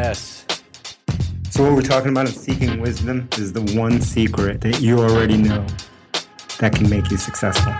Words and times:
Yes. 0.00 0.46
So 1.50 1.64
what 1.64 1.72
we're 1.72 1.82
talking 1.82 2.10
about 2.10 2.28
in 2.28 2.32
seeking 2.32 2.80
wisdom 2.80 3.28
is 3.36 3.52
the 3.52 3.62
one 3.76 4.00
secret 4.00 4.60
that 4.60 4.80
you 4.80 4.96
already 5.00 5.36
know 5.36 5.66
that 6.60 6.72
can 6.72 6.88
make 6.88 7.10
you 7.10 7.16
successful. 7.16 7.74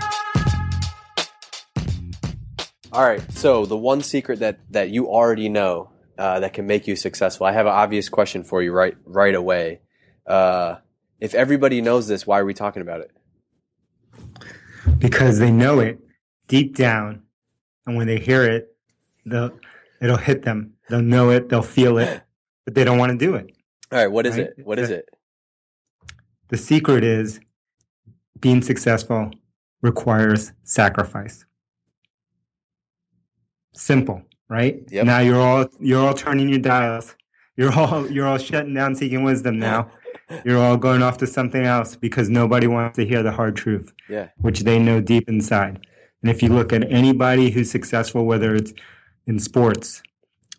All 2.91 3.05
right. 3.05 3.21
So 3.31 3.65
the 3.65 3.77
one 3.77 4.01
secret 4.01 4.39
that 4.39 4.59
that 4.71 4.89
you 4.89 5.07
already 5.07 5.47
know 5.47 5.91
uh, 6.17 6.41
that 6.41 6.53
can 6.53 6.67
make 6.67 6.87
you 6.87 6.97
successful. 6.97 7.45
I 7.45 7.53
have 7.53 7.67
an 7.67 7.71
obvious 7.71 8.09
question 8.09 8.43
for 8.43 8.61
you 8.61 8.73
right 8.73 8.97
right 9.05 9.33
away. 9.33 9.79
Uh, 10.27 10.75
if 11.21 11.33
everybody 11.33 11.79
knows 11.79 12.09
this, 12.09 12.27
why 12.27 12.39
are 12.39 12.45
we 12.45 12.53
talking 12.53 12.81
about 12.81 12.99
it? 12.99 13.11
Because 14.97 15.39
they 15.39 15.51
know 15.51 15.79
it 15.79 16.01
deep 16.49 16.75
down, 16.75 17.23
and 17.85 17.95
when 17.95 18.07
they 18.07 18.19
hear 18.19 18.43
it, 18.43 18.75
they'll 19.25 19.57
it'll 20.01 20.17
hit 20.17 20.43
them. 20.43 20.73
They'll 20.89 21.01
know 21.01 21.29
it. 21.29 21.49
They'll 21.49 21.61
feel 21.61 21.97
it, 21.97 22.21
but 22.65 22.73
they 22.75 22.83
don't 22.83 22.97
want 22.97 23.11
to 23.11 23.17
do 23.17 23.35
it. 23.35 23.51
All 23.91 23.99
right. 23.99 24.11
What 24.11 24.25
is 24.25 24.37
Right? 24.37 24.47
it? 24.57 24.65
What 24.65 24.79
is 24.79 24.89
it? 24.89 25.09
The 26.49 26.57
secret 26.57 27.03
is 27.03 27.39
being 28.39 28.61
successful 28.61 29.31
requires 29.81 30.51
sacrifice. 30.63 31.45
Simple, 33.73 34.23
right? 34.49 34.81
Yep. 34.89 35.05
Now 35.05 35.19
you're 35.19 35.39
all 35.39 35.67
you're 35.79 36.05
all 36.05 36.13
turning 36.13 36.49
your 36.49 36.59
dials. 36.59 37.15
You're 37.55 37.71
all 37.73 38.09
you're 38.09 38.27
all 38.27 38.37
shutting 38.37 38.73
down 38.73 38.95
seeking 38.95 39.23
wisdom 39.23 39.59
now. 39.59 39.91
You're 40.45 40.59
all 40.59 40.77
going 40.77 41.01
off 41.01 41.17
to 41.19 41.27
something 41.27 41.63
else 41.65 41.95
because 41.95 42.29
nobody 42.29 42.67
wants 42.67 42.95
to 42.97 43.05
hear 43.05 43.23
the 43.23 43.31
hard 43.31 43.55
truth, 43.55 43.91
Yeah. 44.07 44.29
which 44.37 44.61
they 44.61 44.77
know 44.79 45.01
deep 45.01 45.27
inside. 45.27 45.85
And 46.21 46.29
if 46.29 46.43
you 46.43 46.49
look 46.49 46.71
at 46.71 46.91
anybody 46.91 47.49
who's 47.49 47.71
successful, 47.71 48.25
whether 48.25 48.53
it's 48.53 48.73
in 49.29 49.39
sports, 49.39 50.01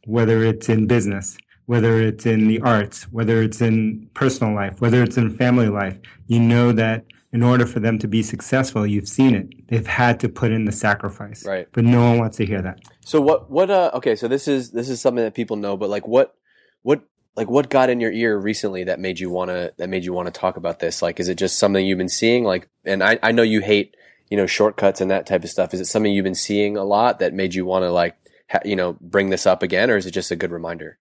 whether 0.07 0.45
it's 0.45 0.69
in 0.69 0.87
business, 0.87 1.37
whether 1.67 2.01
it's 2.01 2.25
in 2.25 2.47
the 2.47 2.61
arts, 2.61 3.03
whether 3.13 3.43
it's 3.43 3.61
in 3.61 4.09
personal 4.15 4.55
life, 4.55 4.81
whether 4.81 5.03
it's 5.03 5.17
in 5.17 5.29
family 5.37 5.69
life, 5.69 5.99
you 6.29 6.41
know 6.41 6.73
that 6.73 7.05
in 7.33 7.43
order 7.43 7.67
for 7.67 7.81
them 7.81 7.99
to 7.99 8.09
be 8.09 8.23
successful, 8.23 8.87
you've 8.87 9.09
seen 9.09 9.35
it. 9.35 9.69
They've 9.69 9.87
had 9.87 10.19
to 10.21 10.29
put 10.29 10.53
in 10.53 10.65
the 10.65 10.73
sacrifice. 10.73 11.45
Right. 11.45 11.69
But 11.73 11.85
no 11.85 12.01
one 12.01 12.19
wants 12.19 12.37
to 12.39 12.47
hear 12.47 12.63
that. 12.63 12.81
So 13.05 13.21
what? 13.21 13.51
What? 13.51 13.71
Uh. 13.71 13.91
Okay. 13.95 14.17
So 14.17 14.27
this 14.27 14.49
is 14.49 14.71
this 14.71 14.89
is 14.89 15.01
something 15.01 15.23
that 15.23 15.35
people 15.35 15.57
know, 15.57 15.77
but 15.77 15.91
like 15.91 16.09
what? 16.09 16.35
What? 16.83 17.03
Like 17.37 17.49
what 17.49 17.71
got 17.71 17.89
in 17.89 18.01
your 18.01 18.11
ear 18.11 18.37
recently 18.37 18.85
that 18.85 18.99
made 18.99 19.21
you 19.21 19.31
wanna 19.31 19.71
that 19.79 19.89
made 19.89 20.05
you 20.05 20.13
want 20.13 20.27
to 20.27 20.33
talk 20.33 20.57
about 20.57 20.81
this? 20.81 21.03
Like, 21.03 21.21
is 21.21 21.29
it 21.29 21.37
just 21.37 21.59
something 21.59 21.87
you've 21.87 21.99
been 21.99 22.09
seeing? 22.09 22.43
Like, 22.43 22.69
and 22.85 23.03
I 23.03 23.19
I 23.23 23.31
know 23.31 23.43
you 23.43 23.61
hate 23.61 23.97
you 24.29 24.37
know 24.37 24.47
shortcuts 24.47 25.01
and 25.01 25.11
that 25.11 25.27
type 25.27 25.45
of 25.45 25.51
stuff. 25.51 25.73
Is 25.73 25.81
it 25.81 25.87
something 25.87 26.13
you've 26.13 26.25
been 26.25 26.35
seeing 26.35 26.77
a 26.77 26.85
lot 26.85 27.21
that 27.21 27.33
made 27.33 27.55
you 27.55 27.65
want 27.65 27.85
to 27.85 27.91
like 27.93 28.20
you 28.65 28.77
know 28.77 28.97
bring 29.01 29.31
this 29.31 29.47
up 29.47 29.63
again, 29.63 29.91
or 29.91 29.97
is 29.97 30.07
it 30.07 30.13
just 30.13 30.31
a 30.31 30.37
good 30.37 30.51
reminder? 30.51 30.99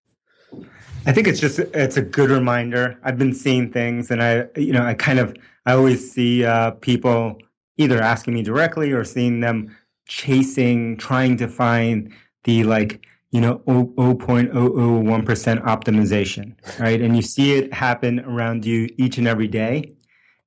I 1.05 1.11
think 1.11 1.27
it's 1.27 1.39
just 1.39 1.59
it's 1.59 1.97
a 1.97 2.01
good 2.01 2.29
reminder. 2.29 2.97
I've 3.03 3.17
been 3.17 3.33
seeing 3.33 3.71
things, 3.71 4.11
and 4.11 4.21
I 4.21 4.47
you 4.55 4.73
know 4.73 4.83
I 4.83 4.93
kind 4.93 5.19
of 5.19 5.35
I 5.65 5.73
always 5.73 6.11
see 6.11 6.45
uh, 6.45 6.71
people 6.71 7.39
either 7.77 8.01
asking 8.01 8.33
me 8.33 8.43
directly 8.43 8.91
or 8.91 9.03
seeing 9.03 9.39
them 9.39 9.75
chasing, 10.07 10.97
trying 10.97 11.37
to 11.37 11.47
find 11.47 12.13
the 12.43 12.63
like 12.63 13.05
you 13.31 13.41
know 13.41 13.59
0.001 13.59 15.25
percent 15.25 15.63
optimization, 15.63 16.55
right? 16.79 17.01
And 17.01 17.15
you 17.15 17.21
see 17.21 17.53
it 17.53 17.73
happen 17.73 18.19
around 18.21 18.65
you 18.65 18.89
each 18.97 19.17
and 19.17 19.27
every 19.27 19.47
day, 19.47 19.93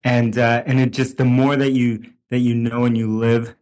and 0.05 0.37
uh, 0.39 0.62
and 0.66 0.78
it 0.78 0.92
just 0.92 1.16
the 1.16 1.25
more 1.25 1.56
that 1.56 1.72
you 1.72 2.05
that 2.31 2.39
you 2.39 2.55
know 2.55 2.84
and 2.84 2.97
you 2.97 3.19
live, 3.19 3.55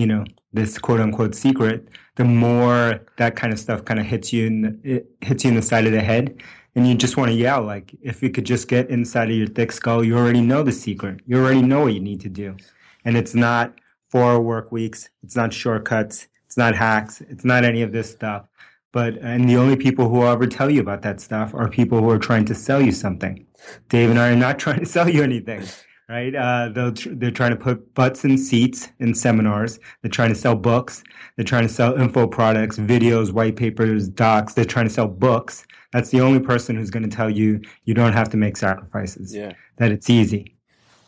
you 0.00 0.06
know 0.06 0.24
this 0.52 0.78
quote 0.78 1.00
unquote 1.00 1.34
secret, 1.34 1.88
the 2.16 2.24
more 2.24 3.00
that 3.18 3.36
kind 3.36 3.52
of 3.52 3.58
stuff 3.58 3.84
kind 3.84 4.00
of 4.00 4.06
hits 4.06 4.32
you 4.32 4.46
in 4.46 4.80
it 4.82 5.10
hits 5.20 5.44
you 5.44 5.50
in 5.50 5.56
the 5.56 5.62
side 5.62 5.86
of 5.86 5.92
the 5.92 6.00
head 6.00 6.42
and 6.74 6.88
you 6.88 6.94
just 6.94 7.16
want 7.16 7.30
to 7.30 7.36
yell 7.36 7.62
like 7.62 7.94
if 8.00 8.22
you 8.22 8.30
could 8.30 8.46
just 8.46 8.66
get 8.68 8.88
inside 8.88 9.30
of 9.30 9.36
your 9.36 9.46
thick 9.46 9.72
skull 9.72 10.02
you 10.02 10.16
already 10.16 10.40
know 10.40 10.62
the 10.62 10.72
secret. 10.72 11.20
You 11.26 11.38
already 11.38 11.62
know 11.62 11.82
what 11.82 11.94
you 11.94 12.00
need 12.00 12.20
to 12.22 12.28
do. 12.28 12.56
And 13.04 13.16
it's 13.16 13.34
not 13.34 13.74
four 14.08 14.40
work 14.40 14.72
weeks 14.72 15.08
it's 15.22 15.36
not 15.36 15.52
shortcuts 15.52 16.26
it's 16.46 16.56
not 16.56 16.74
hacks 16.74 17.20
it's 17.20 17.44
not 17.44 17.64
any 17.64 17.82
of 17.82 17.92
this 17.92 18.10
stuff. 18.10 18.46
But 18.92 19.18
and 19.18 19.48
the 19.48 19.56
only 19.56 19.76
people 19.76 20.08
who 20.08 20.16
will 20.16 20.28
ever 20.28 20.46
tell 20.46 20.70
you 20.70 20.80
about 20.80 21.02
that 21.02 21.20
stuff 21.20 21.54
are 21.54 21.68
people 21.68 22.00
who 22.00 22.10
are 22.10 22.18
trying 22.18 22.46
to 22.46 22.54
sell 22.54 22.80
you 22.80 22.92
something. 22.92 23.46
Dave 23.90 24.10
and 24.10 24.18
i 24.18 24.30
are 24.30 24.36
not 24.36 24.58
trying 24.64 24.80
to 24.80 24.86
sell 24.86 25.08
you 25.08 25.22
anything 25.22 25.62
right? 26.10 26.34
Uh, 26.34 26.68
they'll 26.68 26.92
tr- 26.92 27.10
they're 27.12 27.30
trying 27.30 27.50
to 27.50 27.56
put 27.56 27.94
butts 27.94 28.24
in 28.24 28.36
seats 28.36 28.88
in 28.98 29.14
seminars. 29.14 29.78
They're 30.02 30.10
trying 30.10 30.30
to 30.30 30.34
sell 30.34 30.56
books. 30.56 31.04
They're 31.36 31.44
trying 31.44 31.62
to 31.62 31.72
sell 31.72 31.94
info 31.94 32.26
products, 32.26 32.78
videos, 32.78 33.32
white 33.32 33.56
papers, 33.56 34.08
docs. 34.08 34.54
They're 34.54 34.64
trying 34.64 34.88
to 34.88 34.92
sell 34.92 35.06
books. 35.06 35.64
That's 35.92 36.10
the 36.10 36.20
only 36.20 36.40
person 36.40 36.76
who's 36.76 36.90
going 36.90 37.08
to 37.08 37.16
tell 37.16 37.30
you 37.30 37.60
you 37.84 37.94
don't 37.94 38.12
have 38.12 38.28
to 38.30 38.36
make 38.36 38.56
sacrifices. 38.56 39.34
Yeah. 39.34 39.52
That 39.76 39.92
it's 39.92 40.10
easy. 40.10 40.56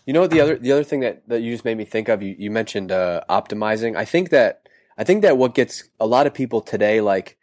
You 0.06 0.12
know 0.12 0.26
the 0.26 0.40
other 0.40 0.56
the 0.56 0.72
other 0.72 0.84
thing 0.84 1.00
that, 1.00 1.28
that 1.28 1.42
you 1.42 1.52
just 1.52 1.64
made 1.64 1.76
me 1.76 1.84
think 1.84 2.08
of 2.08 2.22
you, 2.22 2.34
you 2.38 2.50
mentioned 2.50 2.92
uh, 2.92 3.22
optimizing. 3.28 3.96
I 3.96 4.04
think 4.04 4.30
that 4.30 4.68
I 4.96 5.04
think 5.04 5.22
that 5.22 5.36
what 5.36 5.54
gets 5.54 5.88
a 5.98 6.06
lot 6.06 6.26
of 6.26 6.34
people 6.34 6.60
today 6.60 7.00
like 7.00 7.36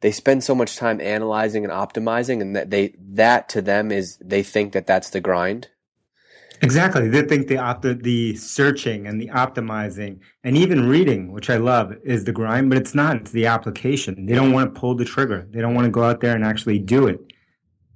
they 0.00 0.12
spend 0.12 0.44
so 0.44 0.54
much 0.54 0.76
time 0.76 1.00
analyzing 1.00 1.64
and 1.64 1.72
optimizing 1.72 2.42
and 2.42 2.54
that 2.54 2.70
they 2.70 2.94
that 2.98 3.48
to 3.50 3.62
them 3.62 3.90
is 3.90 4.18
they 4.18 4.42
think 4.42 4.72
that 4.72 4.86
that's 4.86 5.10
the 5.10 5.20
grind. 5.20 5.68
Exactly. 6.62 7.08
They 7.08 7.22
think 7.22 7.48
the 7.48 7.58
opt- 7.58 8.02
the 8.02 8.36
searching 8.36 9.06
and 9.06 9.20
the 9.20 9.28
optimizing 9.28 10.20
and 10.44 10.56
even 10.56 10.88
reading, 10.88 11.32
which 11.32 11.50
I 11.50 11.56
love, 11.56 11.94
is 12.04 12.24
the 12.24 12.32
grind, 12.32 12.70
but 12.70 12.78
it's 12.78 12.94
not. 12.94 13.16
It's 13.16 13.30
the 13.30 13.46
application. 13.46 14.26
They 14.26 14.34
don't 14.34 14.52
want 14.52 14.74
to 14.74 14.80
pull 14.80 14.94
the 14.94 15.04
trigger. 15.04 15.46
They 15.50 15.60
don't 15.60 15.74
want 15.74 15.86
to 15.86 15.90
go 15.90 16.02
out 16.02 16.20
there 16.20 16.34
and 16.34 16.44
actually 16.44 16.78
do 16.78 17.06
it. 17.06 17.20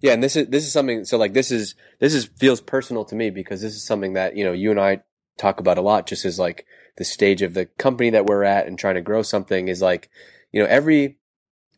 Yeah, 0.00 0.12
and 0.12 0.22
this 0.22 0.36
is 0.36 0.48
this 0.48 0.64
is 0.64 0.72
something 0.72 1.04
so 1.04 1.18
like 1.18 1.34
this 1.34 1.50
is 1.50 1.74
this 1.98 2.14
is 2.14 2.26
feels 2.36 2.60
personal 2.60 3.04
to 3.06 3.14
me 3.14 3.30
because 3.30 3.60
this 3.60 3.74
is 3.74 3.84
something 3.84 4.14
that, 4.14 4.36
you 4.36 4.44
know, 4.44 4.52
you 4.52 4.70
and 4.70 4.80
I 4.80 5.02
talk 5.38 5.60
about 5.60 5.78
a 5.78 5.82
lot 5.82 6.06
just 6.06 6.24
as 6.24 6.38
like 6.38 6.66
the 6.96 7.04
stage 7.04 7.42
of 7.42 7.54
the 7.54 7.66
company 7.66 8.10
that 8.10 8.26
we're 8.26 8.44
at 8.44 8.66
and 8.66 8.78
trying 8.78 8.94
to 8.94 9.02
grow 9.02 9.22
something 9.22 9.68
is 9.68 9.82
like, 9.82 10.10
you 10.52 10.62
know, 10.62 10.68
every 10.68 11.18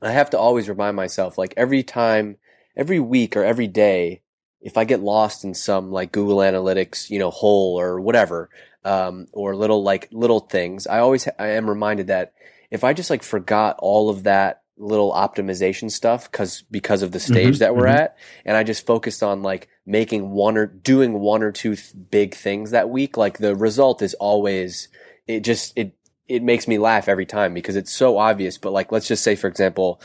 I 0.00 0.12
have 0.12 0.30
to 0.30 0.38
always 0.38 0.68
remind 0.68 0.96
myself 0.96 1.38
like 1.38 1.54
every 1.56 1.82
time 1.82 2.38
every 2.76 2.98
week 2.98 3.36
or 3.36 3.44
every 3.44 3.68
day 3.68 4.22
if 4.62 4.78
I 4.78 4.84
get 4.84 5.00
lost 5.02 5.44
in 5.44 5.54
some 5.54 5.92
like 5.92 6.12
Google 6.12 6.38
Analytics, 6.38 7.10
you 7.10 7.18
know, 7.20 7.30
hole 7.30 7.78
or 7.80 8.00
whatever, 8.00 8.50
um, 8.84 9.28
or 9.32 9.56
little 9.56 9.82
like 9.82 10.08
little 10.12 10.40
things, 10.40 10.86
I 10.86 11.00
always 11.00 11.28
I 11.38 11.48
am 11.48 11.68
reminded 11.68 12.08
that 12.08 12.34
if 12.70 12.84
I 12.84 12.94
just 12.94 13.10
like 13.10 13.24
forgot 13.24 13.76
all 13.80 14.10
of 14.10 14.24
that 14.24 14.62
little 14.78 15.12
optimization 15.12 15.90
stuff 15.90 16.30
because 16.30 16.62
because 16.70 17.02
of 17.02 17.12
the 17.12 17.20
stage 17.20 17.58
Mhm, 17.58 17.60
that 17.60 17.76
we're 17.76 17.86
mhm. 17.86 17.88
at, 17.88 18.16
and 18.44 18.56
I 18.56 18.64
just 18.64 18.86
focused 18.86 19.22
on 19.22 19.42
like 19.42 19.68
making 19.86 20.30
one 20.30 20.56
or 20.56 20.66
doing 20.66 21.14
one 21.20 21.42
or 21.42 21.52
two 21.52 21.76
th- 21.76 21.92
big 22.10 22.34
things 22.34 22.70
that 22.72 22.90
week, 22.90 23.16
like 23.16 23.38
the 23.38 23.56
result 23.56 24.02
is 24.02 24.14
always 24.14 24.88
it 25.26 25.40
just 25.40 25.72
it 25.76 25.94
it 26.28 26.42
makes 26.42 26.68
me 26.68 26.78
laugh 26.78 27.08
every 27.08 27.26
time 27.26 27.54
because 27.54 27.76
it's 27.76 27.92
so 27.92 28.18
obvious. 28.18 28.58
But 28.58 28.72
like 28.72 28.92
let's 28.92 29.08
just 29.08 29.24
say 29.24 29.36
for 29.36 29.48
example. 29.48 30.00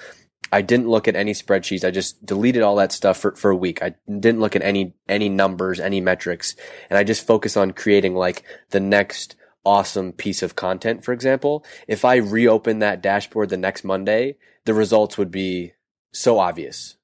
I 0.51 0.61
didn't 0.61 0.89
look 0.89 1.07
at 1.07 1.15
any 1.15 1.33
spreadsheets. 1.33 1.85
I 1.85 1.91
just 1.91 2.25
deleted 2.25 2.61
all 2.61 2.75
that 2.77 2.91
stuff 2.91 3.17
for, 3.17 3.35
for 3.35 3.51
a 3.51 3.55
week. 3.55 3.81
I 3.81 3.95
didn't 4.07 4.39
look 4.39 4.55
at 4.55 4.61
any, 4.61 4.93
any 5.09 5.29
numbers, 5.29 5.79
any 5.79 6.01
metrics. 6.01 6.55
And 6.89 6.97
I 6.97 7.03
just 7.03 7.25
focus 7.25 7.57
on 7.57 7.71
creating 7.71 8.15
like 8.15 8.43
the 8.69 8.79
next 8.79 9.35
awesome 9.65 10.13
piece 10.13 10.41
of 10.41 10.55
content, 10.55 11.03
for 11.03 11.11
example. 11.11 11.65
If 11.87 12.05
I 12.05 12.15
reopen 12.15 12.79
that 12.79 13.01
dashboard 13.01 13.49
the 13.49 13.57
next 13.57 13.83
Monday, 13.83 14.37
the 14.65 14.73
results 14.73 15.17
would 15.17 15.31
be 15.31 15.73
so 16.13 16.39
obvious. 16.39 16.95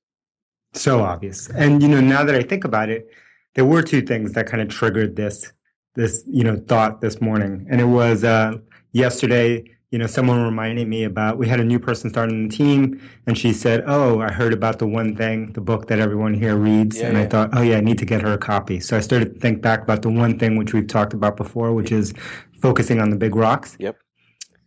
So 0.73 1.01
obvious. 1.01 1.49
And 1.49 1.81
you 1.83 1.89
know, 1.89 2.01
now 2.01 2.23
that 2.23 2.35
I 2.35 2.41
think 2.41 2.63
about 2.63 2.89
it, 2.89 3.09
there 3.55 3.65
were 3.65 3.81
two 3.81 4.01
things 4.01 4.33
that 4.33 4.47
kind 4.47 4.61
of 4.61 4.69
triggered 4.69 5.15
this 5.15 5.51
this, 5.95 6.23
you 6.25 6.43
know, 6.43 6.55
thought 6.55 7.01
this 7.01 7.21
morning. 7.21 7.67
And 7.69 7.79
it 7.79 7.85
was 7.85 8.23
uh 8.23 8.57
yesterday, 8.93 9.63
you 9.93 9.99
know, 9.99 10.07
someone 10.07 10.41
reminded 10.43 10.87
me 10.87 11.03
about 11.03 11.37
we 11.37 11.47
had 11.47 11.59
a 11.59 11.63
new 11.63 11.77
person 11.77 12.09
starting 12.09 12.47
the 12.47 12.57
team 12.57 12.99
and 13.27 13.37
she 13.37 13.53
said, 13.53 13.83
"Oh, 13.85 14.21
I 14.21 14.31
heard 14.31 14.51
about 14.51 14.79
the 14.79 14.87
one 14.87 15.15
thing, 15.15 15.53
the 15.53 15.61
book 15.61 15.85
that 15.89 15.99
everyone 15.99 16.33
here 16.33 16.55
reads." 16.55 16.97
Yeah, 16.97 17.09
and 17.09 17.17
I 17.19 17.27
thought, 17.27 17.51
"Oh 17.53 17.61
yeah, 17.61 17.77
I 17.77 17.81
need 17.81 17.99
to 17.99 18.05
get 18.05 18.23
her 18.23 18.33
a 18.33 18.39
copy." 18.39 18.79
So 18.79 18.97
I 18.97 19.01
started 19.01 19.35
to 19.35 19.39
think 19.39 19.61
back 19.61 19.83
about 19.83 20.01
the 20.01 20.09
one 20.09 20.39
thing 20.39 20.55
which 20.55 20.73
we've 20.73 20.87
talked 20.87 21.13
about 21.13 21.37
before, 21.37 21.75
which 21.75 21.91
is 21.91 22.11
focusing 22.59 22.99
on 22.99 23.11
the 23.11 23.15
big 23.15 23.35
rocks. 23.35 23.77
Yep. 23.79 23.99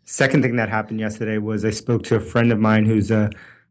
Second 0.04 0.42
thing 0.42 0.54
that 0.54 0.68
happened 0.68 1.00
yesterday 1.00 1.38
was 1.38 1.64
I 1.64 1.70
spoke 1.70 2.04
to 2.04 2.14
a 2.14 2.20
friend 2.20 2.52
of 2.52 2.60
mine 2.60 2.84
who's 2.86 3.10
a 3.10 3.28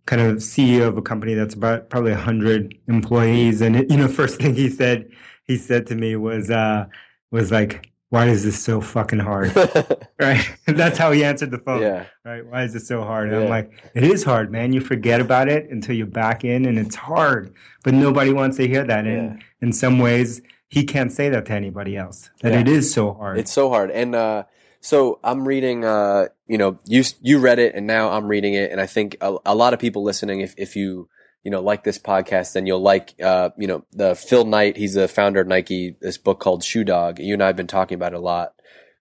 kind 0.08 0.22
of 0.22 0.40
CEO 0.40 0.90
of 0.90 0.98
a 0.98 1.02
company 1.02 1.36
that's 1.36 1.54
about 1.54 1.90
probably 1.90 2.12
100 2.12 2.76
employees 2.90 3.62
and 3.62 3.78
it, 3.78 3.90
you 3.90 3.96
know 3.96 4.08
first 4.22 4.42
thing 4.42 4.54
he 4.54 4.70
said 4.70 5.10
he 5.46 5.58
said 5.58 5.88
to 5.88 5.96
me 5.96 6.16
was 6.16 6.52
uh 6.52 6.86
was 7.32 7.52
like 7.52 7.90
why 8.16 8.26
is 8.34 8.42
this 8.48 8.58
so 8.70 8.82
fucking 8.82 9.20
hard? 9.30 9.52
Right? 10.28 10.44
That's 10.82 10.98
how 10.98 11.12
he 11.12 11.22
answered 11.32 11.52
the 11.52 11.58
phone. 11.66 11.82
Yeah. 11.82 12.06
right? 12.24 12.44
Why 12.52 12.64
is 12.64 12.72
this 12.76 12.88
so 12.88 13.04
hard? 13.04 13.26
And 13.30 13.36
Yeah. 13.38 13.44
i'm 13.44 13.50
like 13.58 13.68
it 13.94 14.04
is 14.14 14.24
hard 14.24 14.48
man. 14.56 14.68
You 14.76 14.82
forget 14.94 15.20
about 15.28 15.48
it 15.56 15.70
until 15.70 15.94
you're 15.98 16.16
back 16.26 16.40
in 16.54 16.66
and 16.66 16.80
it's 16.84 16.96
hard. 16.96 17.54
But 17.84 17.94
nobody 17.94 18.32
wants 18.32 18.56
to 18.58 18.66
hear 18.74 18.84
that. 18.86 19.04
And 19.06 19.44
in 19.62 19.72
some 19.74 20.00
ways 20.00 20.42
he 20.70 20.82
can't 20.94 21.12
say 21.12 21.28
that 21.34 21.46
to 21.48 21.54
anybody 21.54 21.94
else 22.04 22.20
that 22.42 22.54
Yeah. 22.54 22.62
it 22.64 22.68
is 22.78 22.86
so 22.98 23.14
hard. 23.14 23.38
It's 23.42 23.52
so 23.52 23.70
hard. 23.70 23.92
And 23.92 24.16
uh, 24.16 24.44
so 24.80 25.20
I'm 25.24 25.42
reading, 25.48 25.84
uh, 25.84 26.22
you 26.48 26.58
know, 26.62 26.72
you 26.86 27.04
you 27.30 27.36
read 27.48 27.60
it, 27.66 27.76
and 27.76 27.86
now 27.88 28.04
I'm 28.16 28.28
reading 28.28 28.54
it, 28.62 28.72
and 28.72 28.80
I 28.80 28.88
think 28.96 29.18
a, 29.20 29.30
a 29.46 29.56
lot 29.64 29.74
of 29.74 29.80
people 29.86 30.02
listening, 30.04 30.40
if 30.42 30.54
if 30.58 30.76
you 30.76 31.10
you 31.46 31.52
know, 31.52 31.62
like 31.62 31.84
this 31.84 32.00
podcast, 32.00 32.54
then 32.54 32.66
you'll 32.66 32.82
like, 32.82 33.14
uh, 33.24 33.52
you 33.56 33.68
know, 33.68 33.86
the 33.92 34.16
Phil 34.16 34.46
Knight. 34.46 34.78
He's 34.78 34.96
the 34.96 35.08
founder 35.08 35.40
of 35.40 35.48
Nike. 35.48 35.96
This 36.02 36.18
book 36.18 36.40
called 36.40 36.64
Shoe 36.64 36.84
Dog. 36.84 37.20
You 37.20 37.36
and 37.36 37.44
I 37.44 37.48
have 37.48 37.56
been 37.56 37.68
talking 37.68 37.96
about 37.96 38.14
it 38.14 38.18
a 38.18 38.20
lot. 38.20 38.54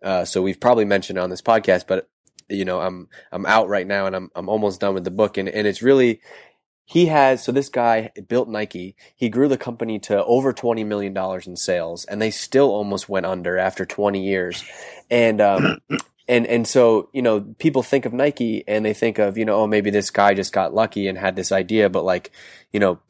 Uh, 0.03 0.27
so 0.27 0.43
we've 0.43 0.61
probably 0.61 0.85
mentioned 0.85 1.19
it 1.19 1.23
on 1.23 1.31
this 1.31 1.41
podcast, 1.41 1.87
but 1.89 2.07
you 2.51 2.67
know, 2.67 2.81
I'm 2.81 3.09
I'm 3.33 3.47
out 3.47 3.69
right 3.69 3.87
now 3.87 4.07
and 4.07 4.15
I'm 4.15 4.31
I'm 4.37 4.51
almost 4.51 4.79
done 4.79 4.93
with 4.93 5.05
the 5.05 5.11
book, 5.11 5.39
and 5.39 5.49
and 5.49 5.67
it's 5.67 5.81
really 5.81 6.21
he 6.85 7.07
has 7.07 7.43
so 7.43 7.51
this 7.51 7.71
guy 7.71 8.11
built 8.29 8.51
Nike. 8.51 8.95
He 9.17 9.31
grew 9.31 9.49
the 9.49 9.57
company 9.57 9.99
to 10.01 10.23
over 10.25 10.53
twenty 10.53 10.85
million 10.85 11.15
dollars 11.15 11.47
in 11.47 11.57
sales, 11.57 12.05
and 12.05 12.21
they 12.21 12.31
still 12.31 12.69
almost 12.69 13.09
went 13.09 13.25
under 13.25 13.57
after 13.57 13.87
twenty 13.87 14.23
years. 14.23 14.63
And 15.11 15.41
um, 15.41 15.79
and 16.29 16.47
and 16.47 16.67
so 16.67 17.09
you 17.13 17.23
know 17.23 17.41
people 17.59 17.83
think 17.83 18.07
of 18.07 18.13
Nike 18.13 18.65
and 18.67 18.85
they 18.85 18.95
think 18.95 19.19
of 19.19 19.37
you 19.37 19.45
know 19.45 19.57
oh 19.57 19.67
maybe 19.67 19.91
this 19.91 20.11
guy 20.11 20.35
just 20.35 20.53
got 20.53 20.75
lucky 20.75 21.09
and 21.09 21.19
had 21.19 21.37
this 21.37 21.53
idea 21.53 21.89
but 21.89 22.05
like 22.05 22.31
you 22.73 22.81
know 22.81 23.01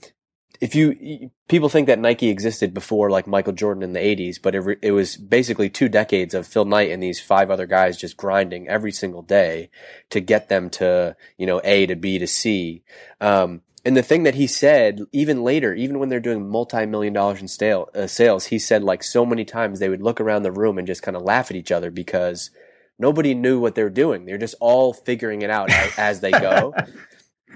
if 0.60 0.74
you 0.74 1.30
people 1.48 1.68
think 1.68 1.86
that 1.86 1.98
Nike 1.98 2.28
existed 2.28 2.72
before 2.72 3.10
like 3.10 3.26
Michael 3.26 3.52
Jordan 3.52 3.82
in 3.82 3.92
the 3.92 4.00
80s 4.00 4.40
but 4.40 4.54
it, 4.54 4.78
it 4.82 4.92
was 4.92 5.16
basically 5.16 5.68
two 5.68 5.88
decades 5.88 6.34
of 6.34 6.46
Phil 6.46 6.64
Knight 6.64 6.90
and 6.90 7.02
these 7.02 7.20
five 7.20 7.50
other 7.50 7.66
guys 7.66 7.96
just 7.96 8.16
grinding 8.16 8.68
every 8.68 8.92
single 8.92 9.22
day 9.22 9.70
to 10.10 10.20
get 10.20 10.48
them 10.48 10.70
to 10.70 11.16
you 11.36 11.46
know 11.46 11.60
A 11.64 11.86
to 11.86 11.96
B 11.96 12.18
to 12.18 12.26
C. 12.26 12.82
Um, 13.20 13.62
and 13.86 13.96
the 13.96 14.02
thing 14.02 14.22
that 14.22 14.34
he 14.34 14.46
said, 14.46 15.02
even 15.12 15.44
later, 15.44 15.74
even 15.74 15.98
when 15.98 16.08
they're 16.08 16.18
doing 16.18 16.48
multi-million 16.48 17.12
dollars 17.12 17.40
in 17.40 17.74
uh, 17.94 18.06
sales, 18.06 18.46
he 18.46 18.58
said 18.58 18.82
like 18.82 19.02
so 19.02 19.26
many 19.26 19.44
times 19.44 19.78
they 19.78 19.90
would 19.90 20.02
look 20.02 20.22
around 20.22 20.42
the 20.42 20.50
room 20.50 20.78
and 20.78 20.86
just 20.86 21.02
kind 21.02 21.16
of 21.16 21.22
laugh 21.22 21.50
at 21.50 21.56
each 21.56 21.70
other 21.70 21.90
because 21.90 22.50
nobody 22.98 23.34
knew 23.34 23.60
what 23.60 23.74
they're 23.74 23.90
doing. 23.90 24.24
They're 24.24 24.38
just 24.38 24.54
all 24.60 24.92
figuring 24.92 25.42
it 25.42 25.50
out 25.50 25.70
as, 25.98 26.20
they 26.20 26.30
go. 26.30 26.74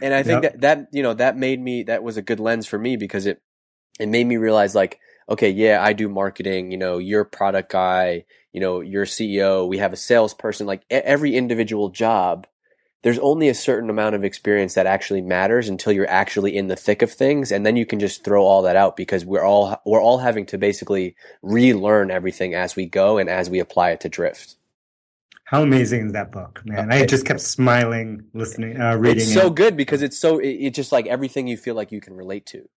And 0.00 0.14
I 0.14 0.22
think 0.22 0.44
yep. 0.44 0.52
that 0.52 0.60
that 0.60 0.88
you 0.92 1.02
know 1.02 1.14
that 1.14 1.36
made 1.36 1.60
me 1.60 1.82
that 1.82 2.04
was 2.04 2.16
a 2.16 2.22
good 2.22 2.38
lens 2.38 2.68
for 2.68 2.78
me 2.78 2.96
because 2.96 3.26
it 3.26 3.42
it 3.98 4.08
made 4.08 4.28
me 4.28 4.36
realize 4.36 4.72
like 4.72 5.00
okay 5.28 5.50
yeah 5.50 5.82
I 5.82 5.92
do 5.92 6.08
marketing 6.08 6.70
you 6.70 6.78
know 6.78 6.98
you're 6.98 7.22
a 7.22 7.26
product 7.26 7.72
guy 7.72 8.24
you 8.52 8.60
know 8.60 8.80
you're 8.80 9.06
CEO 9.06 9.66
we 9.68 9.78
have 9.78 9.92
a 9.92 9.96
salesperson 9.96 10.68
like 10.68 10.84
every 10.88 11.34
individual 11.34 11.88
job 11.88 12.46
there's 13.02 13.18
only 13.20 13.48
a 13.48 13.54
certain 13.54 13.90
amount 13.90 14.14
of 14.14 14.24
experience 14.24 14.74
that 14.74 14.86
actually 14.86 15.20
matters 15.20 15.68
until 15.68 15.92
you're 15.92 16.10
actually 16.10 16.56
in 16.56 16.66
the 16.66 16.76
thick 16.76 17.02
of 17.02 17.12
things 17.12 17.52
and 17.52 17.64
then 17.64 17.76
you 17.76 17.86
can 17.86 18.00
just 18.00 18.24
throw 18.24 18.44
all 18.44 18.62
that 18.62 18.76
out 18.76 18.96
because 18.96 19.24
we're 19.24 19.44
all 19.44 19.80
we're 19.84 20.02
all 20.02 20.18
having 20.18 20.46
to 20.46 20.58
basically 20.58 21.14
relearn 21.42 22.10
everything 22.10 22.54
as 22.54 22.76
we 22.76 22.86
go 22.86 23.18
and 23.18 23.28
as 23.28 23.48
we 23.48 23.58
apply 23.58 23.90
it 23.90 24.00
to 24.00 24.08
drift 24.08 24.57
how 25.48 25.62
amazing 25.62 26.08
is 26.08 26.12
that 26.12 26.30
book, 26.30 26.60
man? 26.66 26.92
I 26.92 27.06
just 27.06 27.24
kept 27.24 27.40
smiling, 27.40 28.22
listening, 28.34 28.78
uh, 28.78 28.96
reading. 28.96 29.22
It's 29.22 29.32
so 29.32 29.46
it. 29.46 29.54
good 29.54 29.78
because 29.78 30.02
it's 30.02 30.18
so 30.18 30.38
it, 30.40 30.48
it's 30.48 30.76
just 30.76 30.92
like 30.92 31.06
everything 31.06 31.46
you 31.46 31.56
feel 31.56 31.74
like 31.74 31.90
you 31.90 32.02
can 32.02 32.12
relate 32.12 32.44
to. 32.46 32.68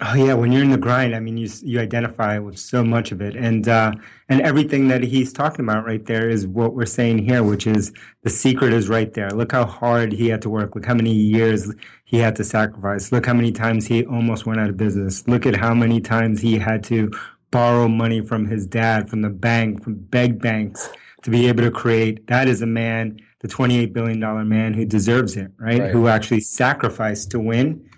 Oh 0.00 0.14
yeah, 0.14 0.34
when 0.34 0.52
you're 0.52 0.62
in 0.62 0.70
the 0.70 0.78
grind, 0.78 1.16
I 1.16 1.18
mean, 1.18 1.36
you 1.36 1.48
you 1.62 1.80
identify 1.80 2.38
with 2.38 2.60
so 2.60 2.84
much 2.84 3.10
of 3.10 3.20
it, 3.20 3.34
and 3.34 3.66
uh, 3.66 3.90
and 4.28 4.40
everything 4.42 4.86
that 4.86 5.02
he's 5.02 5.32
talking 5.32 5.64
about 5.64 5.84
right 5.84 6.06
there 6.06 6.28
is 6.28 6.46
what 6.46 6.74
we're 6.74 6.86
saying 6.86 7.24
here, 7.24 7.42
which 7.42 7.66
is 7.66 7.92
the 8.22 8.30
secret 8.30 8.72
is 8.72 8.88
right 8.88 9.12
there. 9.14 9.30
Look 9.30 9.50
how 9.50 9.66
hard 9.66 10.12
he 10.12 10.28
had 10.28 10.42
to 10.42 10.48
work. 10.48 10.76
Look 10.76 10.86
how 10.86 10.94
many 10.94 11.12
years 11.12 11.74
he 12.04 12.18
had 12.18 12.36
to 12.36 12.44
sacrifice. 12.44 13.10
Look 13.10 13.26
how 13.26 13.34
many 13.34 13.50
times 13.50 13.84
he 13.84 14.06
almost 14.06 14.46
went 14.46 14.60
out 14.60 14.70
of 14.70 14.76
business. 14.76 15.26
Look 15.26 15.44
at 15.44 15.56
how 15.56 15.74
many 15.74 16.00
times 16.00 16.40
he 16.40 16.56
had 16.56 16.84
to 16.84 17.10
borrow 17.50 17.88
money 17.88 18.20
from 18.20 18.46
his 18.46 18.64
dad, 18.64 19.10
from 19.10 19.22
the 19.22 19.28
bank, 19.28 19.82
from 19.82 19.94
beg 19.94 20.40
banks 20.40 20.88
to 21.22 21.30
be 21.30 21.48
able 21.48 21.62
to 21.62 21.70
create 21.70 22.26
that 22.28 22.48
is 22.48 22.62
a 22.62 22.66
man, 22.66 23.18
the 23.40 23.48
$28 23.48 23.92
billion 23.92 24.20
man 24.48 24.74
who 24.74 24.84
deserves 24.84 25.36
it, 25.36 25.50
right? 25.58 25.80
right? 25.80 25.90
Who 25.90 26.08
actually 26.08 26.40
sacrificed 26.40 27.30
to 27.32 27.40
win, 27.40 27.88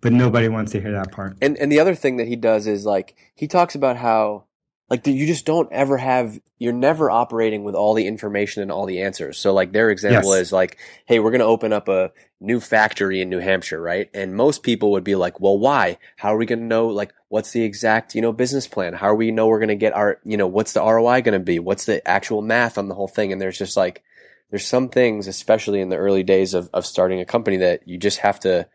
but 0.00 0.12
nobody 0.12 0.48
wants 0.48 0.72
to 0.72 0.80
hear 0.80 0.92
that 0.92 1.12
part. 1.12 1.36
And 1.40 1.56
and 1.58 1.70
the 1.70 1.80
other 1.80 1.94
thing 1.94 2.16
that 2.16 2.28
he 2.28 2.36
does 2.36 2.66
is 2.66 2.84
like 2.84 3.16
he 3.34 3.46
talks 3.46 3.74
about 3.74 3.96
how 3.96 4.44
like 4.90 5.06
you 5.06 5.26
just 5.26 5.46
don't 5.46 5.72
ever 5.72 5.96
have 5.96 6.38
you're 6.58 6.72
never 6.72 7.10
operating 7.10 7.64
with 7.64 7.74
all 7.74 7.94
the 7.94 8.06
information 8.06 8.62
and 8.62 8.70
all 8.70 8.84
the 8.84 9.02
answers. 9.02 9.38
So 9.38 9.52
like 9.52 9.72
their 9.72 9.90
example 9.90 10.34
yes. 10.34 10.42
is 10.42 10.52
like 10.52 10.78
hey 11.06 11.18
we're 11.18 11.30
going 11.30 11.40
to 11.40 11.46
open 11.46 11.72
up 11.72 11.88
a 11.88 12.12
new 12.40 12.60
factory 12.60 13.22
in 13.22 13.30
new 13.30 13.38
hampshire 13.38 13.80
right? 13.80 14.10
And 14.12 14.34
most 14.34 14.62
people 14.62 14.90
would 14.92 15.04
be 15.04 15.14
like 15.14 15.40
well 15.40 15.58
why? 15.58 15.98
How 16.16 16.34
are 16.34 16.36
we 16.36 16.46
going 16.46 16.58
to 16.58 16.64
know 16.64 16.88
like 16.88 17.14
what's 17.28 17.52
the 17.52 17.62
exact 17.62 18.14
you 18.14 18.20
know 18.20 18.32
business 18.32 18.66
plan? 18.66 18.92
How 18.92 19.08
are 19.08 19.14
we 19.14 19.30
know 19.30 19.46
we're 19.46 19.60
going 19.60 19.68
to 19.68 19.76
get 19.76 19.94
our 19.94 20.20
you 20.24 20.36
know 20.36 20.46
what's 20.46 20.74
the 20.74 20.82
roi 20.82 21.22
going 21.22 21.32
to 21.32 21.40
be? 21.40 21.58
What's 21.58 21.86
the 21.86 22.06
actual 22.06 22.42
math 22.42 22.76
on 22.76 22.88
the 22.88 22.94
whole 22.94 23.08
thing? 23.08 23.32
And 23.32 23.40
there's 23.40 23.58
just 23.58 23.76
like 23.76 24.02
there's 24.50 24.66
some 24.66 24.90
things 24.90 25.26
especially 25.26 25.80
in 25.80 25.88
the 25.88 25.96
early 25.96 26.22
days 26.22 26.52
of, 26.52 26.68
of 26.74 26.84
starting 26.84 27.20
a 27.20 27.24
company 27.24 27.56
that 27.56 27.88
you 27.88 27.96
just 27.96 28.18
have 28.18 28.38
to 28.40 28.68